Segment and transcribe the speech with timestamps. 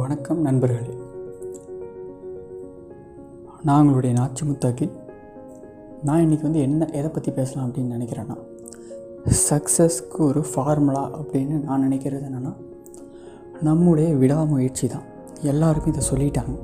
[0.00, 0.96] வணக்கம் நண்பர்களே.
[3.62, 4.90] நான் உங்களுடைய நாச்சு முத்தாக்கில்
[6.04, 8.36] நான் இன்றைக்கி வந்து என்ன எதை பற்றி பேசலாம் அப்படின்னு நினைக்கிறேன்னா
[9.50, 12.52] சக்ஸஸ்க்கு ஒரு ஃபார்முலா அப்படின்னு நான் நினைக்கிறது என்னென்னா
[13.62, 15.02] நம்முடைய விடாமுயற்சி தான்.
[15.42, 16.56] எல்லாருக்கும் இதை சொல்லிட்டாங்க.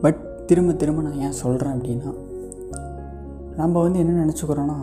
[0.00, 2.14] பட் திரும்ப திரும்ப நான் ஏன் சொல்கிறேன் அப்படின்னா
[3.56, 4.76] நம்ம வந்து என்ன நினச்சிக்கிறோன்னா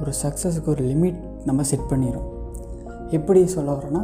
[0.00, 2.28] ஒரு சக்ஸஸுக்கு ஒரு லிமிட் நம்ம செட் பண்ணிடும்
[3.10, 4.02] எப்படி சொல்ல வரேன்னா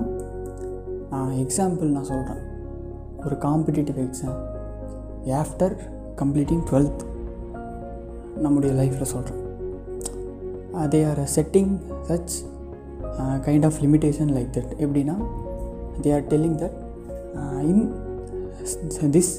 [1.13, 2.49] எக்ஸாம்பிள் நான் சொல்கிறேன்
[3.25, 4.39] ஒரு competitive exam
[5.41, 5.75] after
[6.21, 7.03] completing twelfth
[8.37, 9.41] நம்முடைய லைஃப்பில் சொல்கிறேன்
[10.93, 11.73] they are setting
[12.09, 12.35] such
[13.47, 15.17] kind of limitation like that எப்படின்னா
[16.03, 16.77] they are telling that
[17.71, 19.33] in this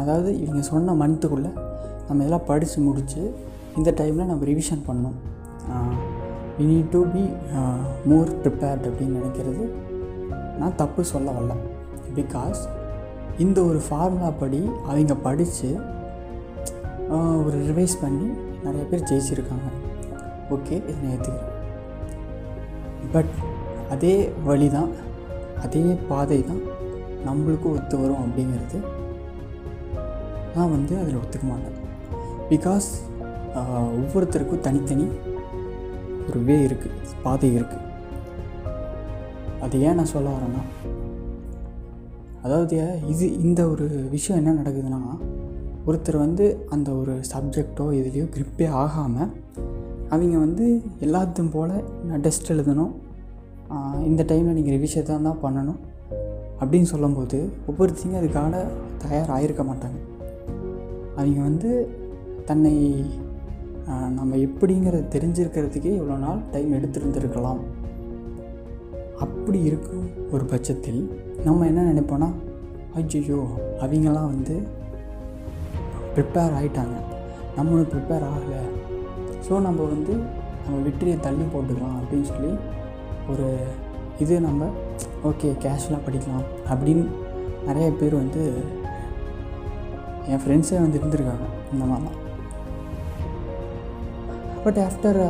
[0.00, 1.52] அதாவது இவங்க சொன்ன மந்த்துக்குள்ளே
[2.06, 3.22] நம்ம இதெல்லாம் படித்து முடித்து
[3.76, 5.16] இந்த டைமில் நம்ம ரிவிஷன் பண்ணணும்.
[6.58, 7.22] We need to be
[8.10, 9.64] more prepared அப்படின்னு நினைக்கிறது.
[10.58, 11.54] நான் தப்பு சொல்ல வரல.
[12.16, 12.60] பிகாஸ்
[13.44, 14.60] இந்த ஒரு ஃபார்முலா படி
[14.90, 15.70] அவங்க படித்து
[17.46, 18.26] ஒரு ரிவைஸ் பண்ணி
[18.64, 19.68] நிறைய பேர் ஜெயிச்சிருக்காங்க.
[20.54, 21.50] ஓகே இதை நான் ஏற்றுக்கிறேன்
[23.14, 23.32] பட்
[23.94, 24.14] அதே
[24.48, 24.90] வழி தான்
[25.64, 26.62] அதே பாதை தான்
[27.26, 28.78] நம்மளுக்கும் ஒத்து வரும் அப்படிங்கிறது
[30.56, 31.78] நான் வந்து அதில் ஒத்துக்க மாட்டேன்.
[32.50, 32.88] பிகாஸ்
[34.00, 35.06] ஒவ்வொருத்தருக்கும் தனித்தனி
[36.28, 37.82] ஒரு வே இருக்குது பாதை இருக்குது
[39.64, 40.62] அது ஏன் நான் சொல்ல வரேன்னா
[42.44, 42.76] அதாவது
[43.12, 45.00] இது இந்த ஒரு விஷயம் என்ன நடக்குதுன்னா
[45.88, 49.32] ஒருத்தர் வந்து அந்த ஒரு சப்ஜெக்டோ இதுலேயோ க்ரிப்பே ஆகாமல்
[50.12, 50.66] அவங்க வந்து
[51.06, 51.74] எல்லாத்தையும் போல்
[52.08, 52.92] நான் டெஸ்ட் எழுதணும்.
[54.08, 55.80] இந்த டைமில் நீங்கள் ரிவிஷன் தான் பண்ணணும்
[56.60, 57.38] அப்படின்னு சொல்லும்போது
[57.70, 58.62] ஒவ்வொருத்தையும் அதுக்கான
[59.04, 59.98] தயாராகிருக்க மாட்டாங்க.
[61.18, 61.70] அவங்க வந்து
[62.50, 62.74] தன்னை
[64.18, 67.60] நம்ம எப்படிங்கிறத தெரிஞ்சிருக்கிறதுக்கே இவ்வளோ நாள் டைம் எடுத்துருந்துருக்கலாம்.
[69.24, 71.00] அப்படி இருக்கும் ஒரு பட்சத்தில்
[71.46, 72.28] நம்ம என்ன நினைப்போன்னா
[72.98, 73.38] ஐயோ
[73.84, 74.54] அவங்களாம் வந்து
[76.14, 76.96] ப்ரிப்பேர் ஆகிட்டாங்க
[77.56, 78.60] நம்மளும் ப்ரிப்பேர் ஆகலை.
[79.46, 80.14] ஸோ நம்ம வந்து
[80.64, 82.52] நம்ம வெற்றியை தள்ளி போட்டுக்கலாம் அப்படின்னு சொல்லி
[83.32, 83.46] ஒரு
[84.24, 84.68] இது நம்ம
[85.28, 86.46] ஓகே கேஷுவலாக படிக்கலாம்.
[86.72, 87.04] அப்படின்னு
[87.68, 88.42] நிறைய பேர் வந்து
[90.32, 92.20] என் ஃப்ரெண்ட்ஸே வந்து இருந்திருக்காங்க இந்த மாதிரிலாம்
[94.64, 95.20] பட் ஆஃப்டர்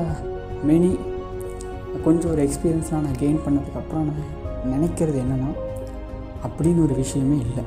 [0.71, 0.91] மெனி
[2.05, 5.51] கொஞ்சம் ஒரு எக்ஸ்பீரியன்ஸ்லாம் நான் கெயின் பண்ணதுக்கப்புறம் நான் நினைக்கிறது என்னென்னா
[6.47, 7.65] அப்படின்னு ஒரு விஷயமே இல்லை.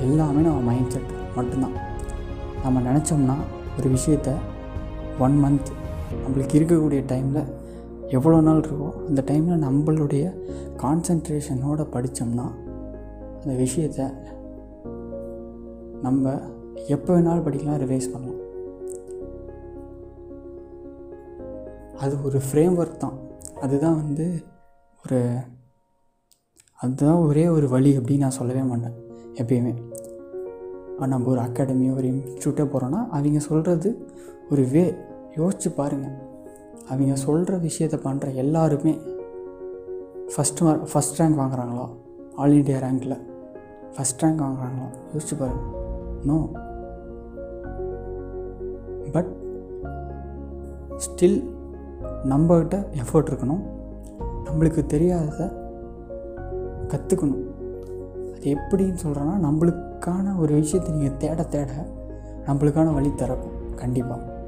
[0.00, 1.76] எல்லாமே நம்ம மைண்ட் செட் மட்டும்தான்.
[2.62, 3.36] நம்ம நினச்சோம்னா
[3.78, 4.34] ஒரு விஷயத்த
[5.18, 5.70] ஒன் மந்த்
[6.22, 7.44] நம்மளுக்கு இருக்கக்கூடிய டைமில்
[8.08, 10.24] எவ்வளோ நாள் இருக்கோ அந்த டைமில் நம்மளுடைய
[10.82, 12.46] கான்சன்ட்ரேஷனோடு படித்தோம்னா
[13.42, 14.12] அந்த விஷயத்த
[16.02, 16.40] நம்ம
[16.88, 18.39] எப்போ வேணாலும் படிக்கலாம் ரிவைஸ் பண்ணலாம்.
[22.04, 23.16] அது ஒரு ஃப்ரேம் ஒர்க் தான்.
[23.60, 24.26] அதுதான் வந்து
[25.04, 25.20] ஒரு
[26.76, 28.96] அதுதான் ஒரே ஒரு வழி அப்படின்னு நான் சொல்லவே மாட்டேன்
[29.40, 29.72] எப்பயுமே.
[31.12, 33.90] நம்ம ஒரு அகாடமி ஒரு இன்ஸ்டியூட்டே போகிறோன்னா அவங்க சொல்கிறது
[34.50, 34.94] ஒரு வே
[35.36, 36.16] யோசித்து பாருங்கள்
[36.88, 38.92] அவங்க சொல்கிற விஷயத்த பண்ணுற எல்லாருமே
[40.32, 41.86] ஃபஸ்ட் மார்க் ஃபஸ்ட் ரேங்க் வாங்குறாங்களா?
[42.36, 43.16] ஆல் இண்டியா ரேங்க்கில்
[43.94, 44.88] ஃபஸ்ட் ரேங்க் வாங்குறாங்களா?
[45.12, 45.70] யோசிச்சு பாருங்கள்
[46.28, 46.38] நோ
[49.12, 49.30] பட்
[51.06, 51.40] ஸ்டில்
[52.24, 53.62] நம்மக்கிட்ட எஃபர்ட் இருக்கணும்.
[54.44, 55.46] நம்மளுக்கு தெரியாததை
[56.88, 57.46] கற்றுக்கணும்
[58.34, 61.70] அது எப்படின்னு சொல்கிறேன்னா நம்மளுக்கான ஒரு விஷயத்தை நீங்கள் தேட தேட
[62.46, 64.38] நம்மளுக்கான வழி திறக்கும் கண்டிப்பாக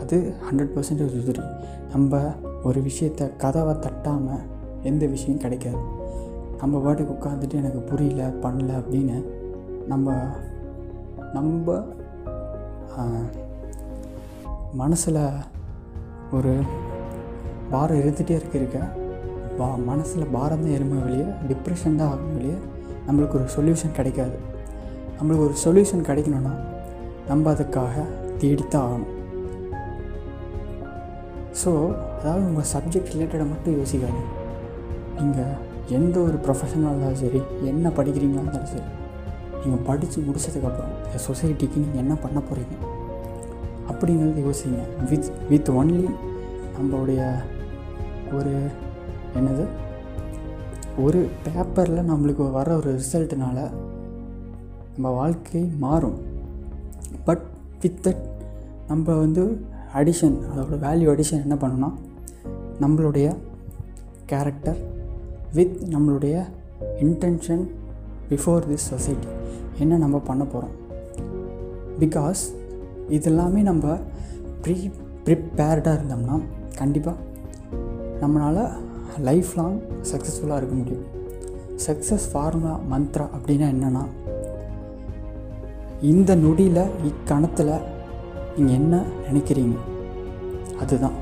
[0.00, 1.42] அது ஹண்ட்ரட் பர்சன்டேஜ் உதிரி
[1.92, 2.20] நம்ம
[2.64, 4.42] ஒரு விஷயத்த கதவை தட்டாமல்
[4.82, 5.78] எந்த விஷயம் கிடைக்காது.
[6.58, 9.24] நம்ம பாட்டுக்கு உட்காந்துட்டு எனக்கு புரியல பண்ணல அப்படின்னு
[9.86, 10.16] நம்ம
[11.32, 11.82] நம்ம
[14.72, 15.20] மனசில்
[16.32, 16.62] ஒரு
[17.70, 18.78] பாரம் இருந்துகிட்டே இருக்க இருக்க
[19.58, 22.56] பா மனசில் பாரம் தான் வெளியே டிப்ரெஷன் தான் ஆகும் வெளியே
[23.08, 24.36] நம்மளுக்கு ஒரு சொல்யூஷன் கிடைக்காது.
[25.20, 26.52] நம்மளுக்கு ஒரு சொல்யூஷன் கிடைக்கணும்னா
[27.28, 28.04] நம்ம அதுக்காக
[28.38, 29.14] தேடித்தான் ஆகணும்.
[31.62, 34.22] ஸோ அதாவது உங்கள் சப்ஜெக்ட் ரிலேட்டடாக மட்டும் யோசிக்காது
[35.20, 35.56] நீங்கள்
[35.88, 38.86] எந்த ஒரு ப்ரொஃபஷனாக இருந்தாலும் சரி என்ன படிக்கிறீங்களா இருந்தாலும் சரி
[39.64, 42.97] நீங்கள் படித்து முடிச்சதுக்கப்புறம் இந்த சொசைட்டிக்கு நீங்கள் என்ன பண்ண போகிறீங்க
[43.88, 45.08] அப்படிங்கிறது யோசிங்க.
[45.08, 46.10] வித் வித் ஒன்லி
[46.78, 47.34] நம்மளுடைய
[48.34, 48.66] ஒரு
[49.34, 49.66] என்னது?
[50.98, 53.70] ஒரு பேப்பரில் நம்மளுக்கு வர ஒரு ரிசல்ட்டுனால
[54.92, 56.18] நம்ம வாழ்க்கை மாறும்.
[57.24, 57.42] பட்
[57.80, 58.26] வித் தட்
[58.88, 59.64] நம்ம வந்து
[59.94, 61.92] அடிஷன் அதோட வேல்யூ அடிஷன் என்ன பண்ணணும்னா
[62.80, 63.36] நம்மளுடைய
[64.26, 64.76] கேரக்டர்
[65.54, 66.44] வித் நம்மளுடைய
[67.00, 67.68] இன்டென்ஷன்
[68.30, 69.26] பிஃபோர் திஸ் சொசைட்டி
[69.78, 70.74] என்ன நம்ம பண்ண போகிறோம்
[72.00, 72.56] பிகாஸ்
[73.16, 73.96] இதெல்லாமே நம்ம
[74.62, 74.76] ப்ரீ
[75.24, 76.36] ப்ரிப்பேர்டாக இருந்தோம்னா
[76.76, 77.16] கண்டிப்பாக
[78.20, 78.62] நம்மளால்
[79.20, 79.78] லைஃப் லாங்
[80.12, 81.04] சக்ஸஸ்ஃபுல்லாக இருக்க முடியும்.
[81.86, 84.04] சக்ஸஸ் ஃபார்முலா மந்த்ரா அப்படின்னா என்னென்னா
[86.12, 87.72] இந்த நொடியில் இக்கணத்தில்
[88.56, 89.76] நீங்கள் என்ன நினைக்கிறீங்க?
[90.78, 91.16] அதுதான்.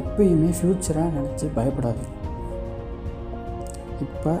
[0.00, 2.04] எப்பயுமே ஃப்யூச்சராக நினச்சி பயப்படாது
[4.00, 4.32] இப்போ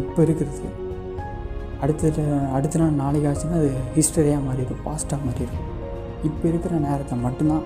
[0.00, 0.60] இப்போ இருக்கிறது
[1.84, 2.24] அடுத்த
[2.56, 5.62] அடுத்த நாள் நாளைக்கு ஆச்சுன்னா அது ஹிஸ்டரியாக மாறிடும் பாஸ்ட்டாக மாறிடும்.
[6.28, 7.64] இப்போ இருக்கிற நேரத்தை மட்டும்தான்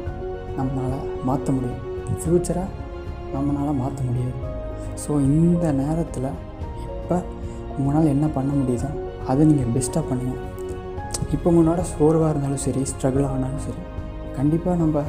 [0.58, 1.80] நம்மளால் மாற்ற முடியும்.
[2.20, 2.68] ஃப்யூச்சராக
[3.34, 4.36] நம்மளால் மாற்ற முடியாது.
[5.02, 6.28] ஸோ இந்த நேரத்தில்
[7.00, 7.16] இப்போ
[7.78, 8.90] உங்களால் என்ன பண்ண முடியுதோ
[9.30, 10.42] அதை நீங்கள் பெஸ்ட்டாக பண்ணுங்கள்
[11.34, 13.82] இப்போ உங்களோட சோர்வாக இருந்தாலும் சரி ஸ்ட்ரகிள் ஆனாலும் சரி
[14.36, 15.02] கண்டிப்பாக நம்ம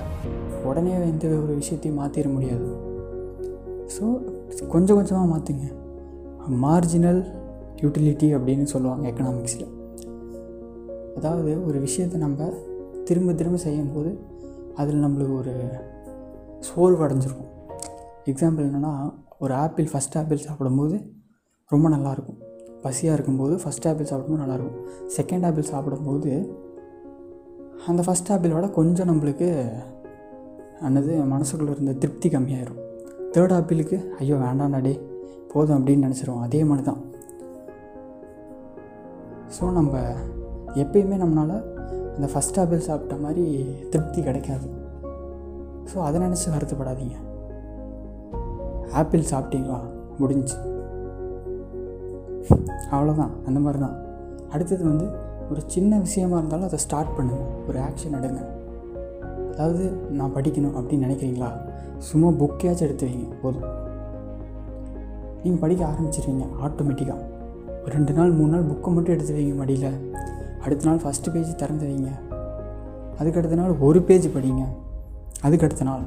[0.69, 2.68] உடனே எந்த ஒரு விஷயத்தையும் மாற்றிட முடியாது.
[3.95, 4.04] ஸோ
[4.74, 5.68] கொஞ்சம் கொஞ்சமாக மாற்றுங்க
[6.63, 7.21] மார்ஜினல்
[7.82, 9.68] யூட்டிலிட்டி அப்படின்னு சொல்லுவாங்க எக்கனாமிக்ஸில்
[11.16, 12.50] அதாவது ஒரு விஷயத்தை நம்ம
[13.04, 14.20] திரும்ப திரும்ப செய்யும்போது
[14.76, 15.54] அதில் நம்மளுக்கு ஒரு
[16.60, 17.52] சோர்வு அடைஞ்சிருக்கும்.
[18.26, 20.96] எக்ஸாம்பிள் என்னென்னா ஒரு ஆப்பிள் ஃபஸ்ட் ஆப்பிள் சாப்பிடும்போது
[21.66, 22.40] ரொம்ப நல்லாயிருக்கும்.
[22.84, 24.80] பசியாக இருக்கும்போது ஃபஸ்ட் ஆப்பிள் சாப்பிடும்போது நல்லாயிருக்கும்.
[25.18, 26.32] செகண்ட் ஆப்பிள் சாப்பிடும்போது
[27.88, 29.50] அந்த ஃபஸ்ட் ஆப்பிளோட கொஞ்சம் நம்மளுக்கு
[30.80, 32.82] அன்னது மனசுக்குள்ளே இருந்த திருப்தி கம்மியாயிடும்
[33.34, 35.00] தேர்ட் ஆப்பிளுக்கு ஐயோ வேண்டாம் டே
[35.54, 36.42] போதும் அப்படின்னு நினச்சிருவோம்.
[36.42, 37.02] அதே மாதிரி தான்.
[39.56, 39.94] ஸோ நம்ம
[40.84, 41.58] எப்பயுமே நம்மளால்
[42.16, 43.44] அந்த ஃபஸ்ட் ஆப்பிள் சாப்பிட்ட மாதிரி
[43.92, 44.68] திருப்தி கிடைக்காது.
[45.92, 47.16] ஸோ அதை நினச்சி வருத்தப்படாதீங்க.
[49.02, 49.80] ஆப்பிள் சாப்பிட்டீங்களா?
[50.20, 50.58] முடிஞ்சு
[52.96, 53.96] அவ்வளோதான் அந்த மாதிரி தான்
[54.54, 55.06] அடுத்தது வந்து
[55.52, 58.42] ஒரு சின்ன விஷயமா இருந்தாலும் அதை ஸ்டார்ட் பண்ணுங்கள் ஒரு ஆக்ஷன் எடுங்க.
[59.52, 59.86] அதாவது
[60.20, 61.50] நான் படிக்கணும் அப்படின்னு நினைக்கிறீங்களா?
[62.10, 63.68] சும்மா புக்கையாச்சும் எடுத்துவீங்க போதும்.
[65.44, 66.48] நீங்கள் படிக்க ஆரம்பிச்சிருவீங்க.
[66.66, 67.24] ஆட்டோமேட்டிக்காக
[67.94, 70.13] ரெண்டு நாள் மூணு நாள் புக்கை மட்டும் எடுத்து வைங்க மடியில்.
[70.63, 72.10] அடுத்த நாள் ஃபஸ்ட்டு பேஜ் திறந்து வைங்க.
[73.19, 74.63] அதுக்கடுத்த நாள் ஒரு பேஜ் படிங்க.
[75.44, 76.01] அதுக்கடுத்த நாள்.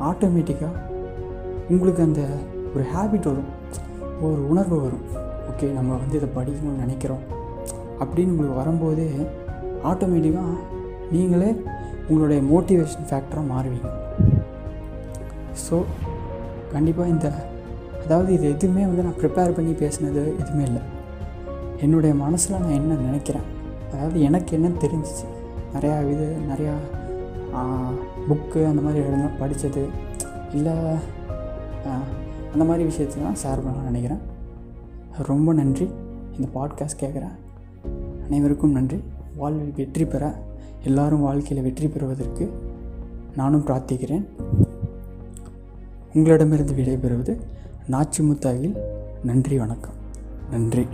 [0.00, 0.80] ஆட்டோமேட்டிக்காக
[1.68, 2.22] உங்களுக்கு அந்த
[2.74, 3.50] ஒரு ஹேபிட் வரும்.
[4.22, 5.04] ஒரு உணர்வு வரும்.
[5.50, 7.24] ஓகே நம்ம வந்து இதை படிக்கணும்னு நினைக்கிறோம்.
[8.00, 9.10] அப்படின்னு உங்களுக்கு வரும்போதே
[9.84, 10.54] ஆட்டோமேட்டிக்காக
[11.10, 11.60] நீங்களே
[12.08, 13.90] உங்களுடைய மோட்டிவேஷன் ஃபேக்டராக மாறுவீங்க.
[15.66, 15.82] ஸோ
[16.72, 17.32] கண்டிப்பாக இந்த
[18.06, 20.82] அதாவது இது எதுவுமே வந்து நான் ப்ரிப்பேர் பண்ணி பேசினது எதுவுமே இல்லை.
[21.84, 23.46] என்னுடைய மனசில் நான் என்ன நினைக்கிறேன்?
[23.92, 25.26] அதாவது எனக்கு என்ன தெரிஞ்சிச்சு?
[25.74, 26.74] நிறையா இது நிறையா
[28.28, 29.82] புக்கு அந்த மாதிரி எழுத படித்தது
[30.58, 30.74] இல்லை
[32.52, 34.22] அந்த மாதிரி விஷயத்தை தான் ஷேர் பண்ணலாம்னு நினைக்கிறேன்.
[35.30, 35.86] ரொம்ப நன்றி.
[36.36, 37.34] இந்த பாட்காஸ்ட் கேட்குறேன்
[38.26, 38.98] அனைவருக்கும் நன்றி.
[39.40, 40.24] வாழ்வில் வெற்றி பெற
[40.90, 42.46] எல்லாரும் வாழ்க்கையில் வெற்றி பெறுவதற்கு
[43.40, 44.24] நானும் பிரார்த்திக்கிறேன்.
[46.16, 47.34] உங்களிடமிருந்து விடைபெறுவது
[47.90, 48.76] நாச்சிமுத்தாயில்
[49.22, 49.94] நன்றி வணக்கம்.
[50.50, 50.86] நன்றி.